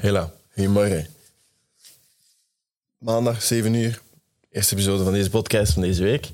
[0.00, 1.06] Hela, goedemorgen.
[2.98, 4.00] Maandag, 7 uur.
[4.50, 6.30] Eerste episode van deze podcast van deze week.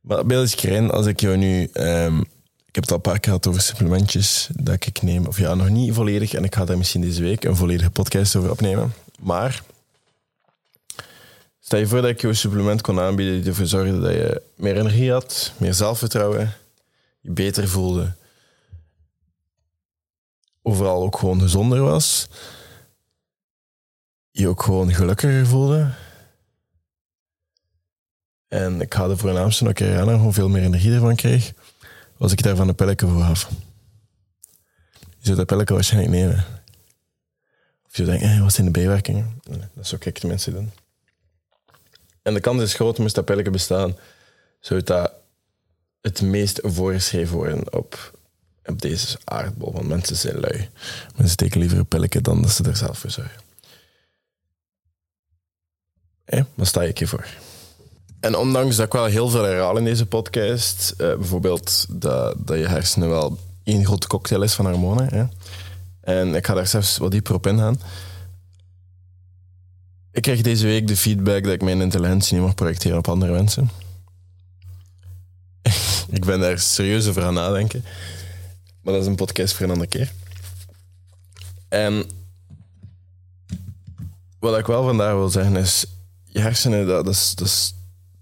[0.00, 1.68] Maar beeld is erin als ik jou nu...
[1.72, 2.20] ehm,
[2.66, 5.26] ik heb het al een paar keer gehad over supplementjes dat ik neem.
[5.26, 6.32] Of ja, nog niet volledig.
[6.32, 8.94] En ik ga daar misschien deze week een volledige podcast over opnemen.
[9.18, 9.62] Maar...
[11.60, 14.42] Stel je voor dat ik je een supplement kon aanbieden die ervoor zorgde dat je
[14.56, 16.52] meer energie had, meer zelfvertrouwen,
[17.20, 18.14] je beter voelde,
[20.66, 22.28] overal ook gewoon gezonder was,
[24.30, 25.90] je ook gewoon gelukkiger voelde.
[28.48, 31.52] En ik ga de voornaamste nog aan, gewoon veel meer energie ervan kreeg,
[32.16, 33.50] was ik daarvan een pilletje voor gaf.
[35.00, 36.44] Je zou dat pilletje waarschijnlijk nemen.
[37.86, 39.40] Of je denkt, eh, wat zijn de bijwerkingen?
[39.74, 40.70] Dat zou ik tenminste doen.
[42.22, 43.96] En de kans is groot, moest dat pilletje bestaan,
[44.60, 45.12] zou dat
[46.00, 48.13] het meest voorgeschreven worden op,
[48.64, 49.72] op deze aardbol.
[49.72, 50.68] Want mensen zijn lui.
[51.06, 53.42] Mensen steken liever een dan dat ze er zelf voor zorgen.
[56.24, 57.26] Hé, wat sta ik hiervoor?
[58.20, 62.58] En ondanks dat ik wel heel veel herhaal in deze podcast, eh, bijvoorbeeld dat, dat
[62.58, 65.24] je hersenen wel één grote cocktail is van hormonen, hè?
[66.00, 67.80] en ik ga daar zelfs wat dieper op ingaan,
[70.14, 73.32] ik krijg deze week de feedback dat ik mijn intelligentie niet mag projecteren op andere
[73.32, 73.70] mensen.
[76.18, 77.84] ik ben daar serieus over aan nadenken.
[78.84, 80.12] Maar dat is een podcast voor een andere keer.
[81.68, 82.06] En
[84.38, 85.86] wat ik wel vandaag wil zeggen is...
[86.24, 87.74] Je hersenen, dat, is, dat, is,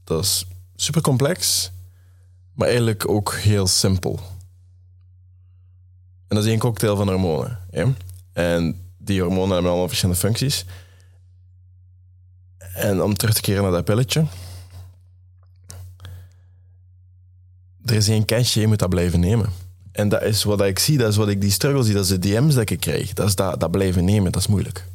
[0.04, 0.46] dat is
[0.76, 1.70] super complex.
[2.54, 4.20] Maar eigenlijk ook heel simpel.
[6.28, 7.58] En dat is één cocktail van hormonen.
[8.32, 10.64] En die hormonen hebben allemaal verschillende functies.
[12.74, 14.26] En om terug te keren naar dat pilletje.
[17.84, 19.61] Er is één catch, je moet dat blijven nemen.
[19.92, 22.10] En dat is wat ik zie, dat is wat ik die struggle zie, dat is
[22.10, 23.12] de DM's dat ik krijg.
[23.12, 24.86] Dat is dat, dat blijven nemen, dat is moeilijk.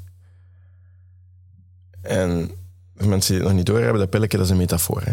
[2.02, 2.52] En
[2.94, 5.02] mensen die het nog niet doorhebben, dat pilletje dat is een metafoor.
[5.04, 5.12] Hè?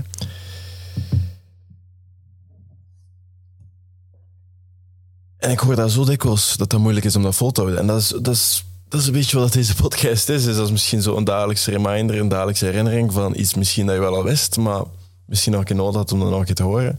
[5.37, 7.81] En ik hoor dat zo dikwijls, dat dat moeilijk is om dat vol te houden.
[7.81, 10.45] En dat is, dat is, dat is een beetje wat deze podcast is.
[10.47, 13.95] is dat is misschien zo een dagelijkse reminder, een dagelijkse herinnering van iets misschien dat
[13.95, 14.83] je wel al wist, maar
[15.25, 16.99] misschien keer nodig had om nog te horen.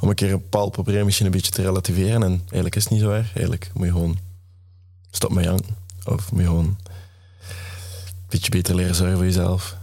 [0.00, 2.22] Om een keer een bepaald probleem misschien een beetje te relativeren.
[2.22, 3.26] En eigenlijk is het niet zo erg.
[3.26, 4.18] Eigenlijk moet je gewoon
[5.10, 5.76] stop met janken.
[6.04, 6.76] Of moet je gewoon
[7.40, 9.76] een beetje beter leren zorgen voor jezelf.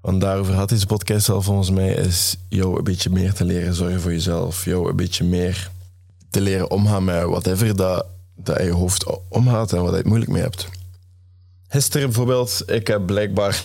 [0.00, 3.74] Want daarover had deze podcast al volgens mij, is jou een beetje meer te leren
[3.74, 4.64] zorgen voor jezelf.
[4.64, 5.70] Jou een beetje meer
[6.30, 10.30] te leren omgaan met whatever dat, dat je hoofd omgaat en wat je het moeilijk
[10.30, 10.68] mee hebt.
[11.68, 13.64] Gisteren bijvoorbeeld, ik heb blijkbaar...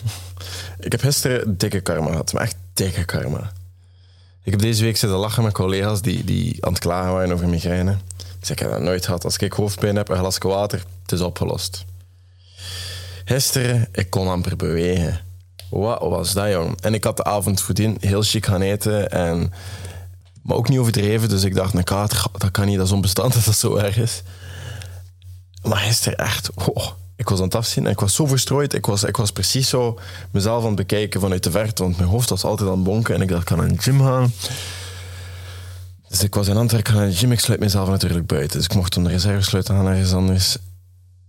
[0.78, 3.52] Ik heb gisteren dikke karma gehad, maar echt dikke karma.
[4.42, 7.48] Ik heb deze week zitten lachen met collega's die, die aan het klagen waren over
[7.48, 7.90] migraine.
[8.18, 9.24] Ik zeg, ik heb dat nooit gehad.
[9.24, 11.84] Als ik hoofdpijn heb, een glasje water, het is opgelost.
[13.24, 15.20] Gisteren, ik kon amper bewegen.
[15.70, 16.80] Wat was dat, jong?
[16.80, 19.10] En ik had de avond voordien heel chic gaan eten.
[19.10, 19.52] En,
[20.42, 21.28] maar ook niet overdreven.
[21.28, 21.84] Dus ik dacht, een
[22.38, 24.22] dat kan niet, dat is onbestand dat dat zo erg is.
[25.62, 26.86] Maar gisteren echt, oh,
[27.16, 28.74] ik was aan het afzien en ik was zo verstrooid.
[28.74, 29.98] Ik was, ik was precies zo
[30.30, 33.14] mezelf aan het bekijken vanuit de verte, want mijn hoofd was altijd aan het bonken
[33.14, 34.32] en ik dacht, ik kan naar de gym gaan.
[36.08, 38.56] Dus ik was in Antwerpen, ga naar de gym, ik sluit mezelf natuurlijk buiten.
[38.56, 40.56] Dus ik mocht de reserve sluiten gaan ergens anders.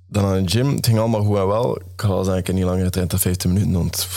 [0.08, 1.78] Dan aan de gym, het ging allemaal goed en wel.
[1.78, 4.08] Ik had heb niet langer getraind dan 15 minuten, want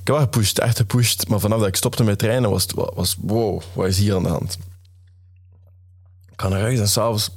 [0.00, 1.28] ik wel gepusht, echt gepusht.
[1.28, 4.22] Maar vanaf dat ik stopte met trainen, was het, was, wow, wat is hier aan
[4.22, 4.58] de hand?
[6.32, 7.30] Ik ga naar huis en s'avonds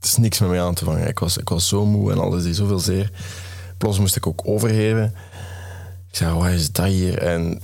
[0.00, 1.08] is niks met mij aan te vangen.
[1.08, 3.10] Ik was, ik was zo moe en alles deed zoveel zeer.
[3.78, 5.14] Plots moest ik ook overgeven.
[6.08, 7.18] Ik zei, wat is dat hier?
[7.18, 7.60] En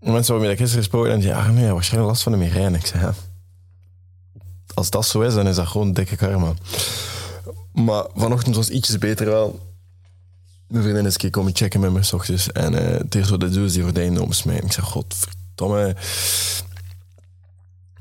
[0.00, 2.78] mensen waarmee ik gisteren gesproken die zeiden, ah nee, waarschijnlijk last van de migraine.
[2.78, 3.14] Ik zei, ja.
[4.74, 6.54] Als dat zo is, dan is dat gewoon dikke karma.
[7.72, 9.60] Maar vanochtend was ietsjes beter wel.
[10.68, 12.52] Mijn vriendin is een keer komen checken met me s ochtends.
[12.52, 14.66] En uh, het eerste wat ik doe is die gordijnen omsmijten.
[14.66, 15.96] Ik zeg, godverdomme.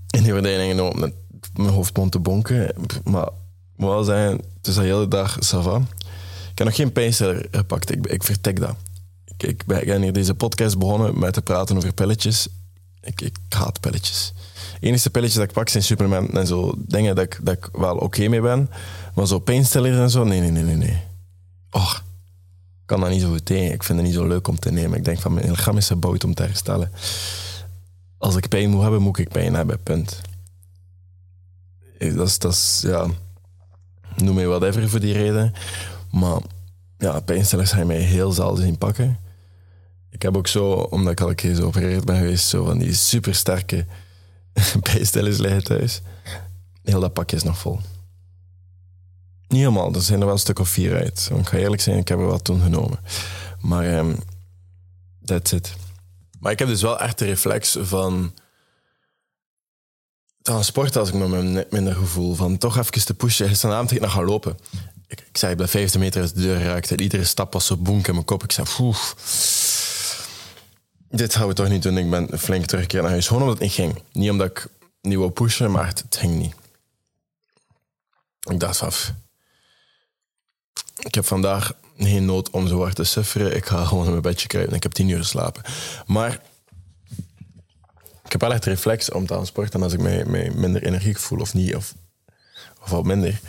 [0.09, 1.13] En die gordijnen met
[1.53, 2.73] mijn hoofd begon te bonken.
[3.03, 3.29] Maar
[3.75, 5.75] moet zeggen, het is de hele dag sava.
[6.51, 7.91] Ik heb nog geen pijnstiller gepakt.
[7.91, 8.75] Ik, ik vertek dat.
[9.25, 12.47] Ik, ik ben hier deze podcast begonnen met te praten over pilletjes.
[13.01, 14.33] Ik, ik haat pilletjes.
[14.79, 17.69] De enige pilletjes dat ik pak zijn supplementen en zo dingen dat ik, dat ik
[17.71, 18.69] wel oké mee ben.
[19.15, 20.75] Maar zo pijnstillers en zo, nee, nee, nee, nee.
[20.75, 21.03] nee.
[21.71, 23.73] Ik kan dat niet zo goed tegen.
[23.73, 24.97] Ik vind het niet zo leuk om te nemen.
[24.97, 26.91] Ik denk van mijn lichaam is gebouwd om te herstellen.
[28.17, 30.21] Als ik pijn moet hebben, moet ik pijn hebben, punt.
[32.09, 33.07] Dat is, dat ja,
[34.15, 35.53] noem mij whatever voor die reden.
[36.11, 36.41] Maar
[36.97, 39.19] ja, pijnstillers gaan mij heel zelden zien pakken.
[40.09, 42.77] Ik heb ook zo, omdat ik al een keer zo geopereerd ben geweest, zo van
[42.77, 43.85] die supersterke
[44.91, 46.01] pijnstillers liggen thuis.
[46.83, 47.79] Heel dat pakje is nog vol.
[49.47, 51.29] Niet helemaal, er zijn er wel een stuk of vier uit.
[51.37, 52.99] Ik ga eerlijk zijn, ik heb er wel toen genomen.
[53.59, 54.17] Maar um,
[55.25, 55.73] that's it.
[56.39, 58.33] Maar ik heb dus wel echt de reflex van
[60.41, 62.35] dan sport als ik me met minder gevoel.
[62.35, 63.47] Van toch even te pushen.
[63.47, 64.57] Gisteravond ging ik nog gaan lopen.
[65.07, 66.91] Ik, ik zei, bij 50 meter uit de deur geraakt.
[66.91, 68.43] En iedere stap was zo boenk in mijn kop.
[68.43, 68.67] Ik zei.
[71.09, 71.97] Dit gaan we toch niet doen.
[71.97, 73.27] Ik ben flink teruggekeerd naar huis.
[73.27, 74.03] Gewoon omdat het niet ging.
[74.11, 74.67] Niet omdat ik
[75.01, 76.53] niet wou pushen, maar het, ging niet.
[78.49, 79.13] Ik dacht af.
[80.99, 83.55] Ik heb vandaag geen nood om zo hard te sufferen.
[83.55, 84.75] Ik ga gewoon in mijn bedje kruipen.
[84.75, 85.63] Ik heb tien uur geslapen.
[86.05, 86.39] Maar
[88.31, 90.25] ik heb wel echt reflex om te gaan sporten als ik mij,
[90.55, 91.93] minder energiek voel of niet, of,
[92.81, 93.39] of wat minder.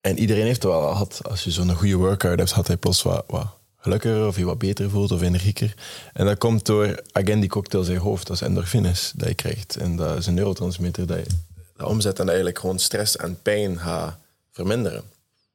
[0.00, 1.20] En iedereen heeft het wel gehad.
[1.22, 3.46] Als je zo'n goede workout hebt, had hij plots wat, wat
[3.76, 5.74] gelukkiger of je wat beter voelt of energieker.
[6.12, 8.26] En dat komt door, again, die cocktails in je hoofd.
[8.26, 9.76] Dat is endorfines dat je krijgt.
[9.76, 11.26] En dat is een neurotransmitter dat je
[11.76, 14.16] dat omzet en eigenlijk gewoon stress en pijn gaat
[14.50, 15.02] verminderen.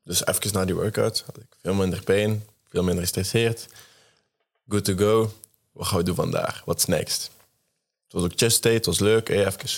[0.04, 3.68] Dus even na die workout had ik veel minder pijn, veel minder gestresseerd.
[4.68, 5.34] Good to go.
[5.72, 6.62] Wat gaan we doen vandaag?
[6.66, 7.34] What's next?
[8.06, 9.30] Het was ook chest day, het was leuk.
[9.30, 9.70] Even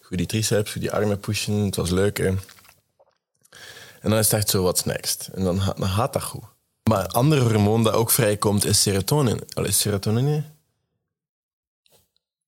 [0.00, 1.54] goed die triceps, goed die armen pushen.
[1.54, 2.18] Het was leuk.
[2.18, 2.40] En
[4.00, 5.28] dan is het echt zo, what's next?
[5.34, 6.44] En dan, dan gaat dat goed.
[6.82, 9.40] Maar een ander hormoon dat ook vrijkomt is serotonin.
[9.54, 10.44] Allee, serotonine?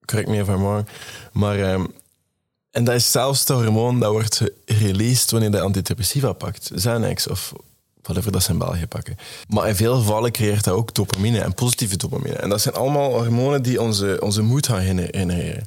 [0.04, 0.88] Correct me wrong.
[1.32, 1.72] Maar...
[1.72, 1.94] Um,
[2.70, 6.70] en dat is zelfs het hormoon dat wordt released wanneer je antidepressiva pakt.
[6.74, 7.52] Xanax of
[8.08, 9.16] whatever dat ze in België pakken.
[9.48, 12.34] Maar in veel gevallen creëert dat ook dopamine en positieve dopamine.
[12.34, 15.66] En dat zijn allemaal hormonen die onze, onze moed gaan genereren.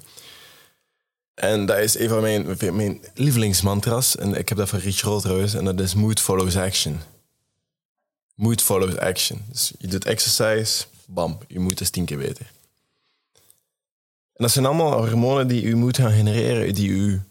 [1.33, 4.15] En dat is een van mijn, mijn lievelingsmantras.
[4.15, 5.53] En ik heb dat van Rich Roll trouwens.
[5.53, 6.99] En dat is mood follows action.
[8.35, 9.41] Mood follows action.
[9.49, 12.51] Dus je doet exercise, bam, je moed is tien keer beter.
[14.33, 17.21] En dat zijn allemaal hormonen die je moed gaan genereren, die u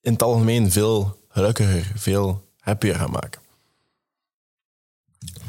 [0.00, 3.40] in het algemeen veel gelukkiger, veel happier gaan maken.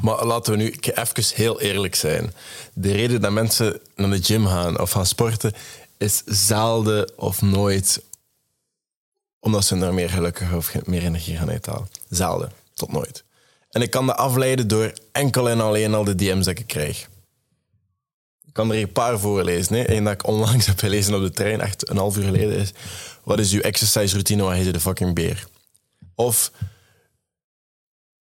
[0.01, 2.33] Maar laten we nu even heel eerlijk zijn.
[2.73, 5.53] De reden dat mensen naar de gym gaan of gaan sporten
[5.97, 8.01] is zelden of nooit
[9.39, 11.87] omdat ze er meer gelukkig of meer energie gaan uithalen.
[12.09, 13.23] Zelden, tot nooit.
[13.69, 17.09] En ik kan dat afleiden door enkel en alleen al de DM's dat ik krijg.
[18.45, 19.91] Ik kan er een paar voorlezen.
[19.95, 22.73] Eén dat ik onlangs heb gelezen op de trein, echt een half uur geleden, is...
[23.23, 24.43] Wat is uw exercise routine?
[24.43, 25.47] Waar heet de fucking beer?
[26.15, 26.51] Of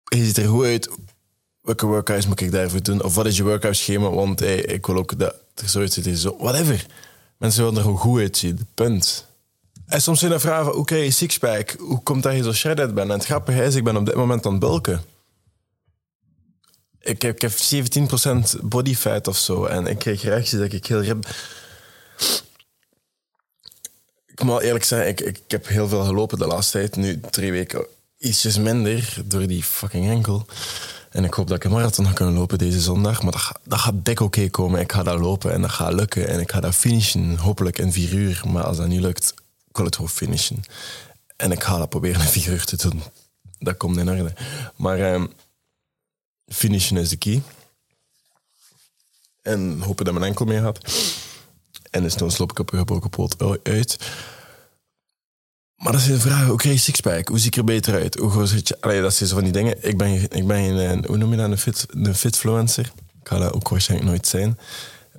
[0.06, 0.90] je ziet er goed uit.
[1.62, 3.04] Welke workouts moet ik daarvoor doen?
[3.04, 4.10] Of wat is je workout schema?
[4.10, 6.20] Want ik wil ook dat er zo uitziet.
[6.20, 6.86] Zo, whatever.
[7.38, 8.68] Mensen willen er gewoon goed uitzien.
[8.74, 9.26] Punt.
[9.86, 13.10] En soms zijn er vragen oké, okay, sixpack, hoe komt dat je zo shredded bent?
[13.10, 15.04] En het grappige is, ik ben op dit moment aan het bulken.
[17.00, 17.52] Ik heb, ik heb
[18.58, 19.66] 17% body fat of zo.
[19.66, 21.28] En ik kreeg reacties dat ik heel rib...
[24.26, 26.96] Ik moet wel eerlijk zijn, ik, ik, ik heb heel veel gelopen de laatste tijd.
[26.96, 27.86] Nu drie weken
[28.26, 30.46] ietsjes minder door die fucking enkel.
[31.10, 33.22] En ik hoop dat ik een marathon ga kunnen lopen deze zondag.
[33.24, 34.80] Maar dat, dat gaat dik oké komen.
[34.80, 36.28] Ik ga dat lopen en dat gaat lukken.
[36.28, 38.42] En ik ga dat finishen, hopelijk in vier uur.
[38.48, 39.34] Maar als dat niet lukt,
[39.70, 40.64] ik het gewoon finishen.
[41.36, 43.04] En ik ga dat proberen in vier uur te doen.
[43.60, 44.34] Dat komt in orde.
[44.76, 45.32] Maar um,
[46.48, 47.42] finishen is de key.
[49.42, 50.80] En hopen dat mijn enkel mee gaat.
[51.92, 53.98] En dus dan loop ik op een gebroken poot uit.
[55.86, 57.28] Maar dat is de vraag, hoe krijg je sixpack?
[57.28, 58.16] Hoe zie ik er beter uit?
[58.16, 58.78] Hoe groot zit je?
[58.82, 59.76] Allee, dat zijn zo van die dingen.
[59.80, 62.92] Ik ben, ik ben een, hoe noem je dat, een, fit, een fitfluencer.
[63.22, 64.60] Ik ga dat ook waarschijnlijk nooit zijn.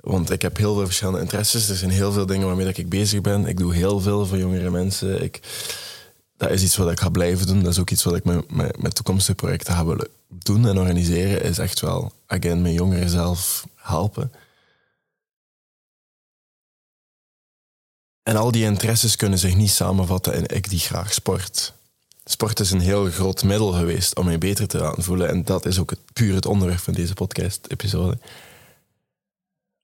[0.01, 1.69] Want ik heb heel veel verschillende interesses.
[1.69, 3.45] Er zijn heel veel dingen waarmee ik bezig ben.
[3.45, 5.23] Ik doe heel veel voor jongere mensen.
[5.23, 5.39] Ik,
[6.37, 7.63] dat is iets wat ik ga blijven doen.
[7.63, 10.77] Dat is ook iets wat ik met, met, met toekomstige projecten ga willen doen en
[10.77, 11.43] organiseren.
[11.43, 14.31] Is echt wel, again, mijn jongeren zelf helpen.
[18.27, 21.73] En al die interesses kunnen zich niet samenvatten in ik die graag sport.
[22.25, 25.29] Sport is een heel groot middel geweest om mij beter te laten voelen.
[25.29, 28.17] En dat is ook het, puur het onderwerp van deze podcast-episode.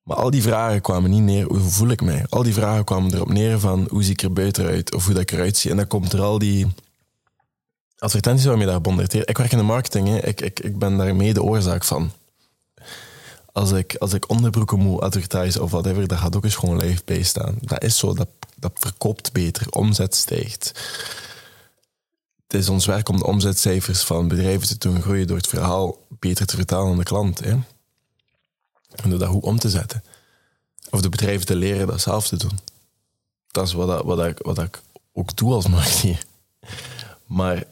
[0.03, 2.25] Maar al die vragen kwamen niet neer, hoe voel ik mij?
[2.29, 4.95] Al die vragen kwamen erop neer van, hoe zie ik er buiten uit?
[4.95, 5.71] Of hoe dat ik eruit zie.
[5.71, 6.67] En dan komt er al die
[7.97, 9.29] advertenties waarmee daar bombardeert.
[9.29, 10.27] Ik werk in de marketing, hè.
[10.27, 12.12] Ik, ik, ik ben daar mee de oorzaak van
[13.53, 17.01] als ik, als ik onderbroeken moet advertisen of whatever, dat gaat ook eens gewoon live
[17.05, 17.57] bij staan.
[17.62, 20.72] Dat is zo, dat, dat verkoopt beter, omzet stijgt.
[22.48, 25.98] Het is ons werk om de omzetcijfers van bedrijven te doen groeien door het verhaal
[26.07, 27.39] beter te vertalen aan de klant.
[27.39, 27.51] Hè?
[28.95, 30.03] En door dat goed om te zetten.
[30.89, 32.60] Of de bedrijven te leren dat zelf te doen.
[33.51, 34.81] Dat is wat, dat, wat, ik, wat ik
[35.13, 36.24] ook doe als marketeer.
[37.25, 37.63] Maar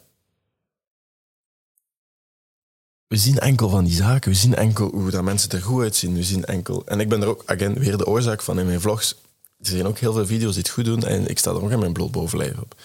[3.12, 4.32] we zien enkel van die zaken.
[4.32, 6.14] We zien enkel hoe dat mensen er goed uitzien.
[6.14, 6.86] We zien enkel...
[6.86, 9.16] En ik ben er ook, again, weer de oorzaak van in mijn vlogs.
[9.60, 11.72] Er zijn ook heel veel video's die het goed doen en ik sta er ook
[11.72, 12.76] in mijn bloot bovenlijf op.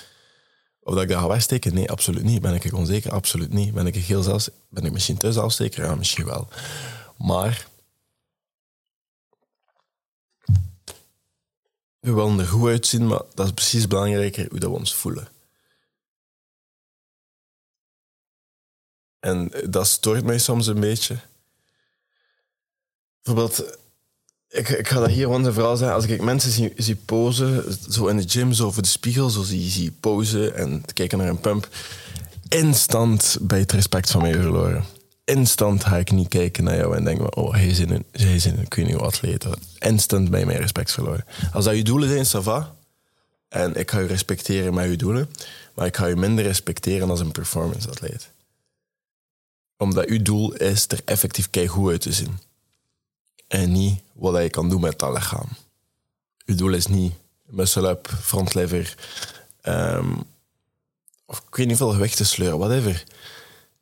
[0.80, 1.74] Of dat ik dat ga wegsteken?
[1.74, 2.40] Nee, absoluut niet.
[2.40, 3.12] Ben ik onzeker?
[3.12, 3.74] Absoluut niet.
[3.74, 4.48] Ben ik heel zelfs...
[4.68, 5.84] Ben ik misschien te zelfzeker?
[5.84, 6.48] Ja, misschien wel.
[7.18, 7.66] Maar...
[12.00, 15.28] We willen er goed uitzien, maar dat is precies belangrijker hoe dat we ons voelen.
[19.20, 21.16] En dat stoort mij soms een beetje.
[23.22, 23.78] Bijvoorbeeld,
[24.48, 25.96] ik, ik ga dat hier vooral zeggen.
[25.96, 29.70] Als ik mensen zie, posen, zo in de gym, zo voor de spiegel, zo zie,
[29.70, 31.68] zie posen en kijken naar een pump,
[32.48, 34.84] instant bij het respect van mij verloren.
[35.24, 38.66] Instant ga ik niet kijken naar jou en denken, oh, hij is een, is een
[38.76, 39.46] niet atleet.
[39.78, 41.24] Instant bij mij respect verloren.
[41.52, 42.74] Als dat je doelen zijn, ça va.
[43.48, 45.30] En ik ga je respecteren met je doelen.
[45.74, 48.34] Maar ik ga je minder respecteren als een performance atleet
[49.76, 52.38] omdat uw doel is er effectief goed uit te zien.
[53.48, 55.48] En niet wat je kan doen met dat lichaam.
[56.44, 57.14] Uw doel is niet
[57.44, 58.94] muscle-up, frontlever,
[59.62, 60.24] um,
[61.26, 63.04] of ik weet niet veel gewicht te sleuren, whatever.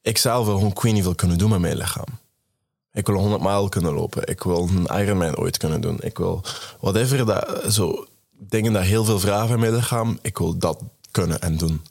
[0.02, 2.18] Ik zelf wil gewoon ik weet niet veel kunnen doen met mijn lichaam.
[2.92, 4.26] Ik wil 100 mijl kunnen lopen.
[4.26, 5.98] Ik wil een Ironman ooit kunnen doen.
[6.00, 6.44] Ik wil
[6.80, 10.78] whatever, dat, zo, dingen dat heel veel vragen in mijn lichaam, ik wil dat
[11.10, 11.82] kunnen en doen.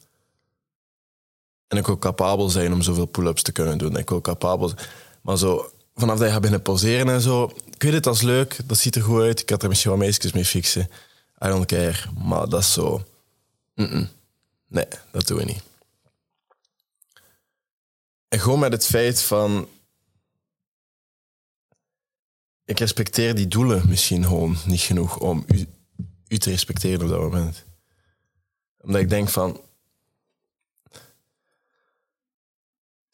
[1.74, 3.98] En ik wil capabel zijn om zoveel pull-ups te kunnen doen.
[3.98, 4.74] Ik wil capabel
[5.22, 7.51] Maar zo, vanaf dat je gaat beginnen poseren en zo...
[7.72, 8.60] Ik weet het, dat leuk.
[8.65, 9.42] Dat ziet er goed uit.
[9.42, 10.89] Ik had er misschien wat meisjes mee fixen.
[11.46, 11.98] I don't care.
[12.18, 13.03] Maar dat is zo...
[14.68, 15.63] Nee, dat doen we niet.
[18.27, 19.68] En gewoon met het feit van...
[22.65, 25.68] Ik respecteer die doelen misschien gewoon niet genoeg om u,
[26.27, 27.63] u te respecteren op dat moment.
[28.82, 29.62] Omdat ik denk van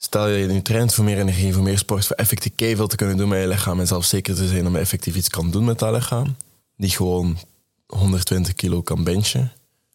[0.01, 3.18] Stel je nu traint voor meer energie, voor meer sport, voor effectief veel te kunnen
[3.18, 5.79] doen met je lichaam en zelf zeker te zijn je effectief iets kan doen met
[5.79, 6.36] dat lichaam.
[6.75, 7.38] Die gewoon
[7.86, 9.51] 120 kilo kan benchen.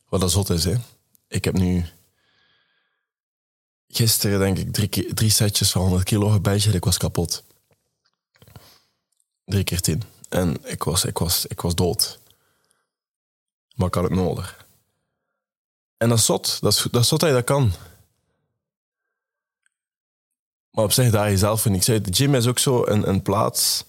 [0.09, 0.75] Wat dat zot is, hè.
[1.29, 1.85] Ik heb nu
[3.89, 7.43] gisteren denk ik drie, drie setjes van 100 kilo gebenched en ik was kapot.
[9.45, 10.03] Drie keer tien.
[10.29, 12.19] En ik was, ik was, ik was dood.
[13.75, 14.67] Maar ik had het nodig.
[15.97, 16.61] En dat is zot.
[16.61, 17.73] Dat dat is zot dat je dat kan.
[20.75, 22.01] Maar op zich, daar jezelf vind ik zei.
[22.01, 23.85] De gym is ook zo een, een plaats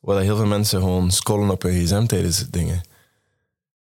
[0.00, 2.80] waar heel veel mensen gewoon scrollen op hun gsm tijdens dingen.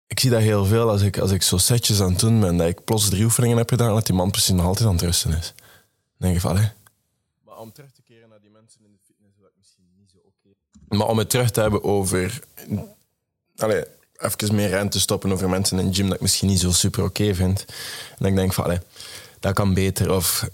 [0.07, 2.57] Ik zie dat heel veel als ik, als ik zo setjes aan het doen ben,
[2.57, 5.03] dat ik plots drie oefeningen heb gedaan, dat die man precies nog altijd aan het
[5.03, 5.55] rusten is.
[5.57, 5.65] Dan
[6.17, 6.69] denk ik van, hé.
[7.45, 10.19] Maar om terug te keren naar die mensen in de fitness, dat misschien niet zo
[10.19, 10.97] oké.
[10.97, 12.41] Maar om het terug te hebben over...
[13.57, 13.85] Allee,
[14.17, 17.05] even meer ruimte stoppen over mensen in de gym dat ik misschien niet zo super
[17.05, 17.65] oké vind.
[18.09, 18.81] En dan denk ik van, allee,
[19.41, 20.49] dat kan beter of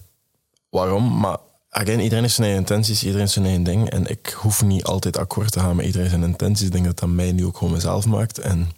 [0.68, 1.38] waarom, maar
[1.72, 3.90] again, iedereen heeft zijn intenties, iedereen heeft zijn eigen ding.
[3.90, 6.66] En ik hoef niet altijd akkoord te gaan met iedereen zijn intenties.
[6.66, 8.38] Ik denk dat dat mij nu ook gewoon mezelf maakt.
[8.38, 8.70] En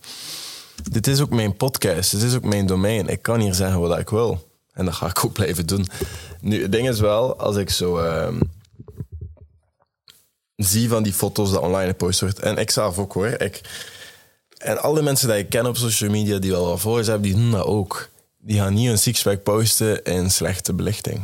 [0.91, 3.09] dit is ook mijn podcast, dit is ook mijn domein.
[3.09, 4.53] Ik kan hier zeggen wat ik wil.
[4.73, 5.87] En dat ga ik ook blijven doen.
[6.41, 8.29] Nu, het ding is wel, als ik zo uh,
[10.57, 13.61] zie van die foto's die online gepost wordt, en ik zelf ook hoor, ik,
[14.59, 17.35] en alle mensen die ik ken op social media die wel wat voor hebben, die
[17.35, 18.09] doen dat ook.
[18.39, 21.23] Die gaan niet een sixpack posten in slechte belichting,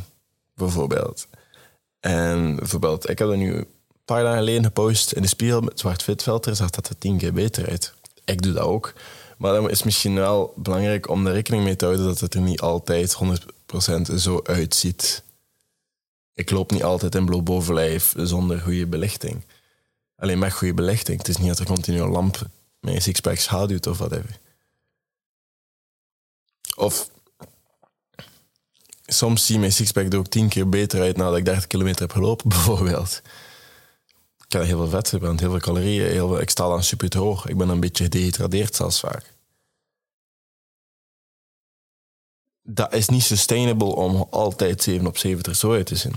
[0.55, 1.27] bijvoorbeeld.
[2.01, 3.67] En bijvoorbeeld, ik heb er nu een
[4.05, 7.33] paar dagen geleden gepost in de spiegel met zwart fitfilter, zag dat er tien keer
[7.33, 7.95] beter uit.
[8.25, 8.93] Ik doe dat ook.
[9.39, 12.41] Maar dan is misschien wel belangrijk om er rekening mee te houden dat het er
[12.41, 13.19] niet altijd
[14.13, 15.23] 100% zo uitziet.
[16.35, 19.45] Ik loop niet altijd in bloot bovenlijf zonder goede belichting.
[20.17, 21.19] Alleen met goede belichting.
[21.19, 22.47] Het is niet dat er continu een lamp
[22.81, 24.39] een sixpack schaduwt of whatever.
[26.77, 27.11] Of
[29.13, 32.13] soms zie mijn sixpack er ook tien keer beter uit nadat ik 30 kilometer heb
[32.13, 33.23] gelopen, bijvoorbeeld.
[34.47, 36.41] Ik heb heel veel vet hebben, heel veel calorieën.
[36.41, 37.47] Ik sta dan super hoog.
[37.47, 39.35] Ik ben een beetje gedehydrateerd zelfs vaak.
[42.63, 46.15] Dat is niet sustainable om altijd 7 op 7 er zo uit te zien.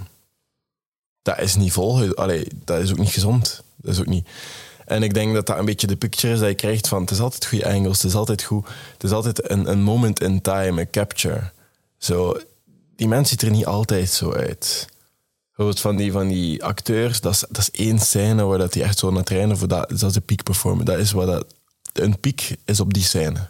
[1.21, 2.15] Dat is niet vol.
[2.15, 3.63] Allee, dat is ook niet gezond.
[3.75, 4.27] Dat is ook niet...
[4.85, 7.01] En ik denk dat dat een beetje de picture is dat je krijgt van...
[7.01, 8.67] Het is altijd goede angles, het is altijd goed...
[8.93, 11.51] Het is altijd een, een moment in time, een capture.
[11.97, 12.37] Zo,
[12.95, 14.87] die mens ziet er niet altijd zo uit.
[15.47, 18.83] Bijvoorbeeld van die, van die acteurs, dat is, dat is één scène waar dat die
[18.83, 20.91] echt zo naar trainen voor dat, dat is de peak performance.
[20.91, 21.45] Dat is wat dat,
[21.93, 23.49] een piek is op die scène.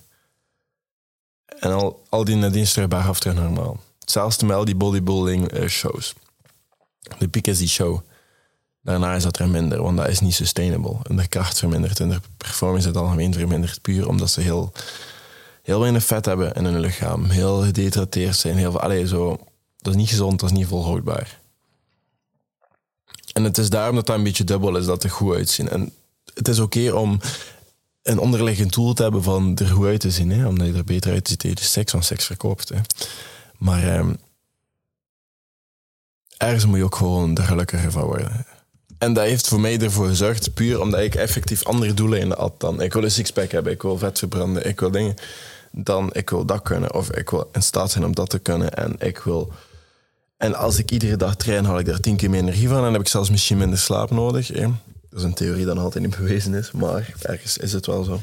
[1.59, 3.79] En al, al die nadien is af terug normaal.
[3.99, 6.13] Hetzelfde met al die bodybuilding eh, shows.
[7.17, 7.99] De piek is die show.
[8.81, 10.97] Daarna is dat er minder, want dat is niet sustainable.
[11.03, 13.81] En de kracht vermindert en de performance in het algemeen vermindert.
[13.81, 14.71] Puur omdat ze heel
[15.63, 17.25] heel weinig vet hebben in hun lichaam.
[17.25, 18.57] Heel gedehydrateerd zijn.
[18.57, 19.39] Heel, allee, zo,
[19.77, 21.39] dat is niet gezond, dat is niet volhoudbaar.
[23.33, 25.69] En het is daarom dat dat een beetje dubbel is, dat er goed uitzien.
[25.69, 25.93] En
[26.33, 27.19] het is oké om
[28.03, 30.31] een onderliggend doel te hebben van er goed uit te zien.
[30.31, 30.47] Hè?
[30.47, 32.69] Omdat je er beter uit ziet seks van seks verkoopt.
[32.69, 32.79] Hè?
[33.57, 34.13] Maar ehm,
[36.37, 38.45] ergens moet je ook gewoon er gelukkiger van worden.
[38.97, 42.81] En dat heeft voor mij ervoor gezorgd, puur omdat ik effectief andere doelen had dan.
[42.81, 45.15] Ik wil een sixpack hebben, ik wil vet verbranden, ik wil dingen.
[45.75, 48.73] Dan ik wil dat kunnen, of ik wil in staat zijn om dat te kunnen.
[48.73, 49.51] En ik wil.
[50.37, 52.77] En als ik iedere dag train, haal ik daar tien keer meer energie van.
[52.77, 54.47] En dan heb ik zelfs misschien minder slaap nodig.
[54.47, 54.67] Hè.
[55.09, 58.03] Dat is een theorie die nog altijd niet bewezen is, maar ergens is het wel
[58.03, 58.21] zo.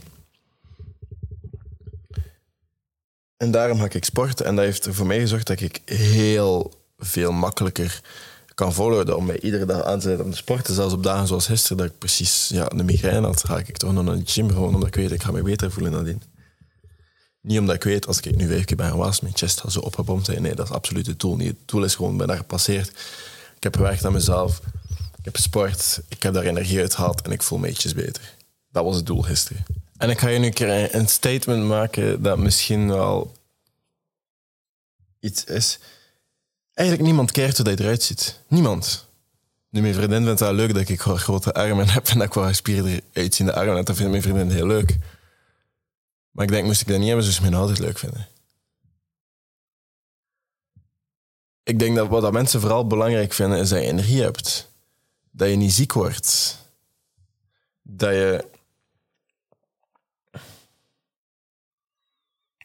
[3.37, 4.47] En daarom ga ik sporten.
[4.47, 8.01] En dat heeft voor mij gezorgd dat ik heel veel makkelijker
[8.55, 10.75] kan volhouden om mij iedere dag aan te zetten om te sporten.
[10.75, 13.93] Zelfs op dagen zoals gisteren, dat ik precies ja, een migraine had, ga ik toch
[13.93, 14.49] nog naar de gym.
[14.49, 16.23] Gewoon omdat ik weet, ik ga me beter voelen nadien.
[17.41, 19.81] Niet omdat ik weet, als ik nu vijf keer ben gewaasd, mijn chest gaat zo
[19.81, 20.43] opgebomd zijn.
[20.43, 21.49] Nee, dat is absoluut het doel niet.
[21.49, 22.89] Het doel is gewoon, ik ben daar gepasseerd.
[23.57, 24.61] Ik heb gewerkt aan mezelf.
[25.19, 26.01] Ik heb gesport.
[26.09, 28.35] Ik heb daar energie uit gehad en ik voel me ietsjes beter.
[28.73, 29.65] Dat was het doel gisteren.
[29.97, 33.33] En ik ga je nu een keer een statement maken dat misschien wel
[35.21, 35.79] iets is.
[36.75, 38.39] Eigenlijk niemand kijkt hoe hij eruit ziet.
[38.49, 39.07] Niemand.
[39.71, 42.37] Nu, mijn vriendin vindt het leuk dat ik grote armen heb en dat ik
[43.13, 43.85] uitzie in de armen.
[43.85, 44.99] Dat vindt mijn vriendin heel leuk.
[46.41, 48.29] Maar ik denk, moest ik dat niet hebben, zou ze mij altijd leuk vinden.
[51.63, 54.71] Ik denk dat wat dat mensen vooral belangrijk vinden, is dat je energie hebt.
[55.31, 56.59] Dat je niet ziek wordt.
[57.83, 58.49] Dat je...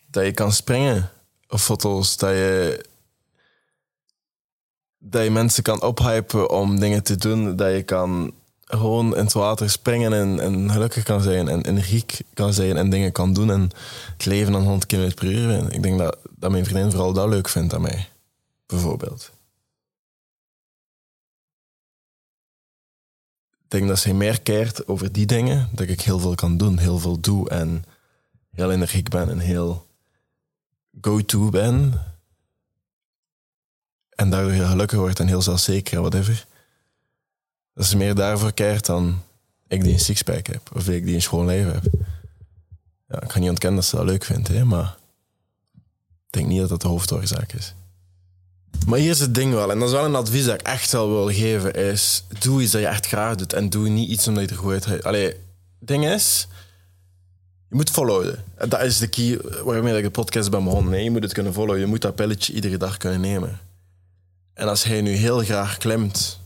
[0.08, 1.12] Dat je kan springen
[1.48, 2.18] op foto's.
[2.18, 2.86] Dat je...
[4.98, 7.56] Dat je mensen kan ophypen om dingen te doen.
[7.56, 8.34] Dat je kan
[8.66, 12.90] gewoon in het water springen en, en gelukkig kan zijn en energiek kan zijn en
[12.90, 13.62] dingen kan doen en
[14.14, 15.74] het leven aan 100 km per uur.
[15.74, 18.10] Ik denk dat, dat mijn vriendin vooral dat leuk vindt aan mij,
[18.66, 19.32] bijvoorbeeld.
[23.52, 26.78] Ik denk dat zij meer keert over die dingen, dat ik heel veel kan doen,
[26.78, 27.84] heel veel doe en
[28.52, 29.88] heel energiek ben en heel
[31.02, 32.02] go-to ben.
[34.10, 36.46] En daardoor heel gelukkig wordt en heel zelfzeker en whatever
[37.76, 39.22] dat ze meer daarvoor keert dan
[39.68, 40.70] ik die een sixpack heb.
[40.74, 41.84] Of ik die een schoon leven heb.
[43.08, 44.98] Ja, ik ga niet ontkennen dat ze dat leuk vindt, hè, maar
[46.26, 47.74] ik denk niet dat dat de hoofdoorzaak is.
[48.88, 50.92] Maar hier is het ding wel, en dat is wel een advies dat ik echt
[50.92, 54.28] wel wil geven, is doe iets dat je echt graag doet en doe niet iets
[54.28, 55.04] omdat je er goed uit...
[55.04, 56.48] Allee, het ding is,
[57.70, 58.44] je moet volhouden.
[58.68, 60.92] Dat is de key waarmee ik de podcast ben begonnen.
[60.92, 63.60] Nee, je moet het kunnen volhouden, je moet dat pilletje iedere dag kunnen nemen.
[64.54, 66.40] En als hij nu heel graag klimt,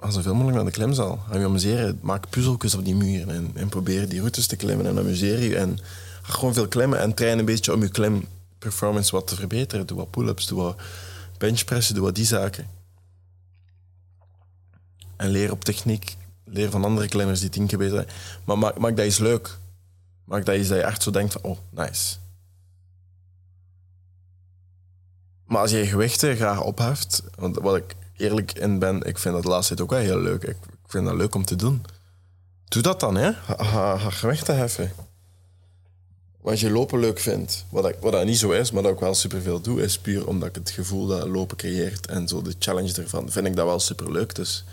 [0.00, 1.16] als zoveel mogelijk naar de klimzaal.
[1.16, 1.98] Ga je amuseren.
[2.02, 5.56] Maak puzzeltjes op die muren en, en probeer die routes te klimmen en amuseer je.
[5.56, 5.78] En
[6.22, 9.86] ga gewoon veel klimmen en train een beetje om je klimperformance wat te verbeteren.
[9.86, 10.80] Doe wat pull-ups, doe wat
[11.38, 12.66] benchpressen, doe wat die zaken.
[15.16, 16.16] En leer op techniek.
[16.44, 18.08] Leer van andere klimmers die tien keer beter zijn.
[18.44, 19.58] Maar maak, maak dat eens leuk.
[20.24, 22.16] Maak dat dat je echt zo denkt van, oh, nice.
[25.44, 29.44] Maar als je gewichten graag opheft, want wat ik eerlijk in ben, ik vind dat
[29.44, 30.42] laatste tijd ook wel heel leuk.
[30.42, 31.84] Ik, vind dat leuk om te doen.
[32.64, 33.32] Doe dat dan, hè.
[33.32, 34.92] Ga, ga, gewichten heffen.
[36.40, 38.98] Wat je lopen leuk vindt, wat, ik, wat dat niet zo is, maar dat ik
[38.98, 42.54] wel superveel doe, is puur omdat ik het gevoel dat lopen creëert en zo de
[42.58, 44.34] challenge ervan, vind ik dat wel superleuk.
[44.34, 44.64] Dus.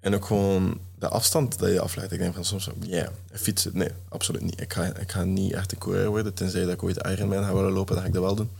[0.00, 2.12] En ook gewoon de afstand dat je aflegt.
[2.12, 4.60] Ik denk van soms, ja, fietsen, nee, absoluut niet.
[4.60, 7.54] Ik ga, ik ga niet echt een coureur worden, tenzij dat ik ooit Ironman ga
[7.54, 8.50] willen lopen, dan ga ik dat wel doen.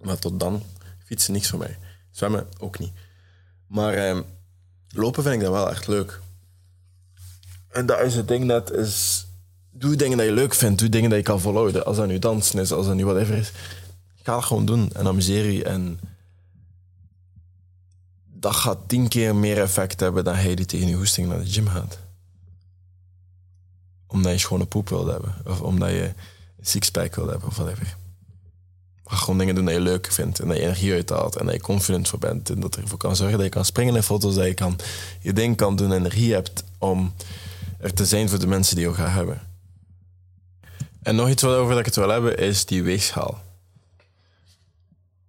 [0.00, 0.62] Maar tot dan,
[1.04, 1.78] fietsen niks voor mij.
[2.14, 2.92] Zwemmen ook niet.
[3.66, 4.18] Maar eh,
[4.88, 6.20] lopen vind ik dan wel echt leuk.
[7.68, 9.26] En dat is het ding dat is...
[9.70, 10.78] Doe dingen dat je leuk vindt.
[10.78, 11.84] Doe dingen dat je kan volhouden.
[11.84, 13.52] Als dat nu dansen is, als dat nu whatever is.
[14.22, 15.64] Ga dat gewoon doen en amuseer je.
[15.64, 16.00] En
[18.24, 21.50] dat gaat tien keer meer effect hebben dan hij die tegen je hoesting naar de
[21.50, 21.98] gym gaat.
[24.06, 25.34] Omdat je een poep wil hebben.
[25.44, 26.12] Of omdat je
[26.58, 27.96] een sixpack wil hebben of whatever
[29.04, 31.60] gewoon dingen doen dat je leuk vindt en dat je energie uithaalt en dat je
[31.60, 34.46] confident voor bent en dat ervoor kan zorgen dat je kan springen in foto's, dat
[34.46, 34.78] je kan,
[35.20, 37.14] je ding kan doen en energie hebt om
[37.78, 39.40] er te zijn voor de mensen die je graag hebben.
[41.02, 43.42] En nog iets waarover dat ik het wil hebben is die weegschaal.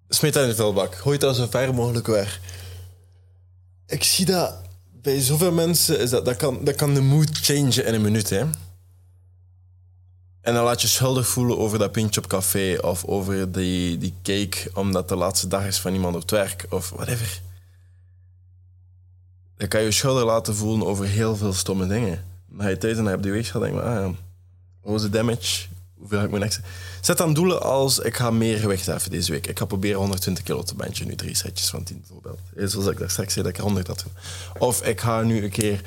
[0.10, 0.96] Smeet dat in de vuilbak.
[0.96, 2.40] Gooi dat zo ver mogelijk weg.
[3.88, 4.56] Ik zie dat
[5.02, 8.30] bij zoveel mensen, is dat, dat, kan, dat kan de mood changen in een minuut.
[8.30, 8.46] Hè?
[10.46, 14.14] En dan laat je schuldig voelen over dat pintje op café of over die, die
[14.24, 17.42] cake omdat de laatste dag is van iemand op het werk of whatever.
[19.58, 22.26] Dan kan je je schuldig laten voelen over heel veel stomme dingen.
[22.58, 24.14] Ga je thuis en heb die weegschaal denk je, ah ja,
[24.82, 25.66] wat is de damage?
[25.98, 26.52] Hoeveel ga ik mijn
[27.02, 29.48] Zet dan doelen als ik ga meer gewicht heffen deze week.
[29.48, 32.40] Ik ga proberen 120 kilo te benchen, nu drie setjes van 10 bijvoorbeeld.
[32.72, 34.06] Zoals ik daar straks zei dat ik 100 had.
[34.58, 35.82] Of ik ga nu een keer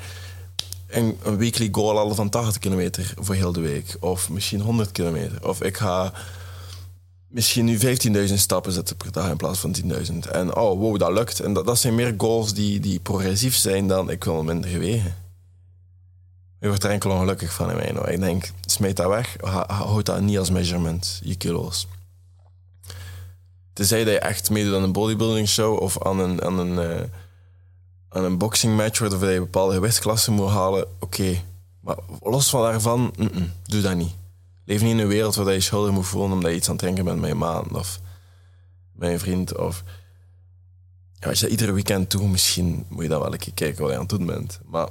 [0.89, 3.97] een, een weekly goal al van 80 kilometer voor heel de week.
[3.99, 5.47] Of misschien 100 kilometer.
[5.47, 6.13] Of ik ga
[7.27, 10.31] misschien nu 15.000 stappen zetten per dag in plaats van 10.000.
[10.31, 11.39] En oh, wow, dat lukt.
[11.39, 15.15] En dat, dat zijn meer goals die, die progressief zijn dan ik wil minder gewegen.
[16.59, 18.13] Je wordt er enkel ongelukkig van in ogen.
[18.13, 19.35] Ik denk, smijt dat weg.
[19.67, 21.87] Houd dat niet als measurement, je kilo's.
[23.73, 27.01] Tenzij dat je echt meedoet aan een bodybuilding show of aan een, aan een, uh,
[28.09, 31.41] aan een boxing match waar je bepaalde gewichtsklassen moet halen, oké.
[31.79, 33.13] Maar los van daarvan,
[33.63, 34.13] doe dat niet.
[34.65, 36.81] Leef niet in een wereld waar je schuldig moet voelen omdat je iets aan het
[36.81, 37.99] drinken bent met je maand of
[38.99, 39.57] je vriend.
[39.57, 39.83] Of
[41.19, 43.81] ja, als je dat iedere weekend doet, misschien moet je dan wel een keer kijken
[43.81, 44.59] wat je aan het doen bent.
[44.65, 44.89] Maar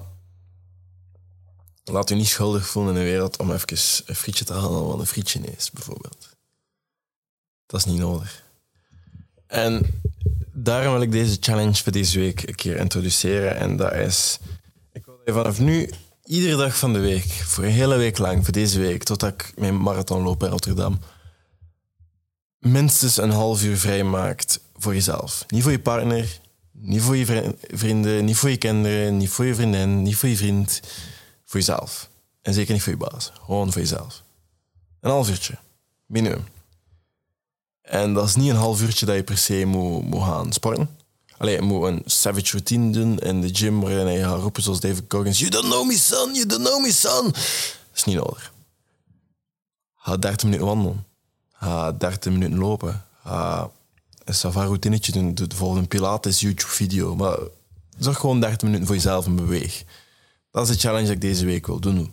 [1.84, 4.98] laat je niet schuldig voelen in een wereld om even een frietje te halen wat
[4.98, 6.36] een frietje is, bijvoorbeeld.
[7.66, 8.44] Dat is niet nodig.
[9.46, 10.02] En
[10.62, 13.56] daarom wil ik deze challenge voor deze week een keer introduceren.
[13.56, 14.38] En dat is,
[14.92, 15.90] ik wil je vanaf nu
[16.24, 19.52] iedere dag van de week, voor een hele week lang, voor deze week, totdat ik
[19.56, 20.98] mijn marathon loop in Rotterdam,
[22.58, 25.44] minstens een half uur vrij maakt voor jezelf.
[25.48, 26.40] Niet voor je partner,
[26.72, 30.36] niet voor je vrienden, niet voor je kinderen, niet voor je vriendin, niet voor je
[30.36, 30.80] vriend.
[31.44, 32.10] Voor jezelf.
[32.42, 33.32] En zeker niet voor je baas.
[33.44, 34.22] Gewoon voor jezelf.
[35.00, 35.54] Een half uurtje.
[36.06, 36.44] Minimum.
[37.88, 40.96] En dat is niet een half uurtje dat je per se moet, moet gaan sporten.
[41.38, 44.80] Alleen je moet een savage routine doen in de gym waarin je gaat roepen zoals
[44.80, 45.38] David Goggins.
[45.38, 46.34] You don't know me, son.
[46.34, 47.24] You don't know me, son.
[47.24, 47.36] Dat
[47.94, 48.52] is niet nodig.
[49.96, 51.06] Ga 30 minuten wandelen.
[51.52, 53.04] Ga 30 minuten lopen.
[53.24, 53.70] Ga
[54.24, 55.34] een safari-routinetje doen.
[55.34, 57.16] Doe volgende Pilates YouTube-video.
[57.16, 57.38] Maar
[57.98, 59.84] zorg gewoon 30 minuten voor jezelf en beweeg.
[60.50, 62.12] Dat is de challenge die ik deze week wil doen.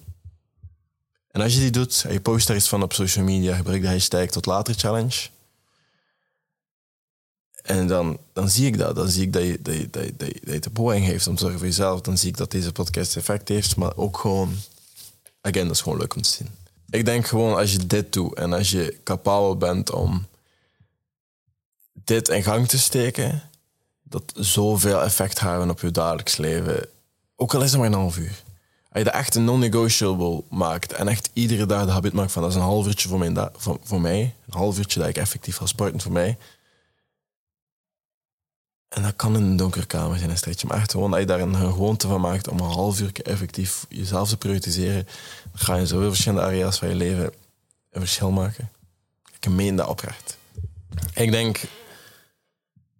[1.32, 3.82] En als je die doet en je post daar iets van op social media, gebruik
[3.82, 5.34] de hashtag tot later challenge.
[7.66, 8.96] En dan, dan zie ik dat.
[8.96, 11.28] Dan zie ik dat je, dat je, dat je, dat je, dat de poging heeft
[11.28, 12.02] om te zorgen voor jezelf.
[12.02, 13.76] Dan zie ik dat deze podcast effect heeft.
[13.76, 14.56] Maar ook gewoon,
[15.42, 16.48] again, dat is gewoon leuk om te zien.
[16.90, 20.26] Ik denk gewoon als je dit doet en als je capabel bent om
[21.94, 23.42] dit in gang te steken,
[24.04, 26.88] dat zoveel effect hebben op je dagelijks leven.
[27.36, 28.44] Ook al is het maar een half uur.
[28.90, 32.42] Als je dat echt een non-negotiable maakt en echt iedere dag de habit maakt van
[32.42, 35.18] dat is een half uurtje voor, mijn voor, voor mij, een half uurtje dat ik
[35.18, 36.38] effectief ga sporten voor mij,
[38.96, 40.64] en dat kan in een donkere kamer zijn, een stretch.
[40.64, 43.86] Maar echt gewoon dat je daar een gewoonte van maakt om een half uur effectief
[43.90, 45.08] jezelf te prioritiseren.
[45.44, 47.24] Dan ga je zoveel verschillende areas van je leven
[47.92, 48.70] een verschil maken.
[49.40, 50.38] Ik meen dat oprecht.
[51.14, 51.62] Ik denk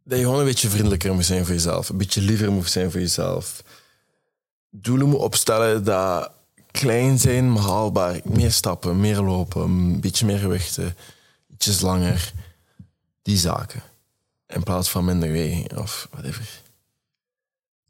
[0.04, 1.90] dat je gewoon een beetje vriendelijker moet zijn voor jezelf.
[1.90, 3.64] Een beetje liever moet zijn voor jezelf.
[4.70, 6.32] Doelen moet opstellen dat
[6.72, 8.20] klein zijn, maar haalbaar.
[8.24, 10.96] Meer stappen, meer lopen, een beetje meer gewichten,
[11.54, 12.34] ietsjes langer.
[13.22, 13.82] Die zaken.
[14.48, 16.64] In plaats van minder wegen of whatever.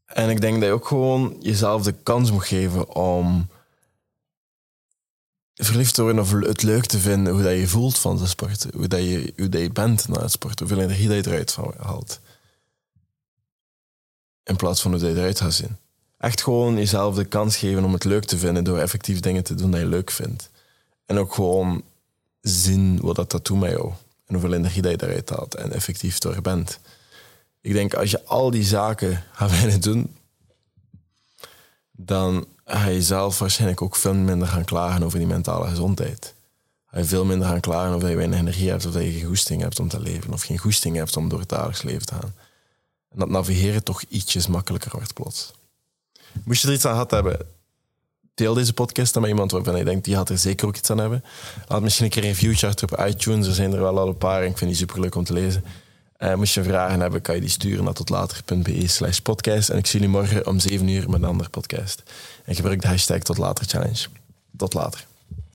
[0.05, 3.49] En ik denk dat je ook gewoon jezelf de kans moet geven om
[5.53, 8.67] verliefd te worden of het leuk te vinden hoe dat je voelt van de sport.
[8.73, 10.59] Hoe, dat je, hoe dat je bent na het sport.
[10.59, 12.19] Hoeveel energie dat je eruit van haalt.
[14.43, 15.77] In plaats van hoe je eruit gaat zien.
[16.17, 19.55] Echt gewoon jezelf de kans geven om het leuk te vinden door effectief dingen te
[19.55, 20.49] doen die je leuk vindt.
[21.05, 21.83] En ook gewoon
[22.41, 23.93] zien wat dat, dat doet met jou
[24.25, 26.79] en hoeveel energie je daaruit haalt en effectief door bent.
[27.61, 30.17] Ik denk, als je al die zaken gaat willen doen,
[31.91, 36.33] dan ga je zelf waarschijnlijk ook veel minder gaan klagen over die mentale gezondheid.
[36.85, 39.11] Ga je veel minder gaan klagen of dat je weinig energie hebt, of dat je
[39.11, 42.05] geen goesting hebt om te leven, of geen goesting hebt om door het dagelijks leven
[42.05, 42.33] te gaan.
[43.09, 45.51] En dat navigeren toch ietsjes makkelijker wordt plots.
[46.43, 47.47] Moest je er iets aan gehad hebben,
[48.35, 50.89] deel deze podcast dan met iemand waarvan je denkt, die gaat er zeker ook iets
[50.89, 51.23] aan hebben.
[51.67, 53.47] Laat misschien een keer een achter op iTunes.
[53.47, 55.33] Er zijn er wel al een paar en ik vind die super leuk om te
[55.33, 55.63] lezen.
[56.19, 59.69] Uh, moest je vragen hebben, kan je die sturen naar totlater.be slash podcast.
[59.69, 62.03] En ik zie jullie morgen om 7 uur met een andere podcast.
[62.45, 64.07] En gebruik de hashtag tot later challenge.
[64.57, 65.05] Tot later.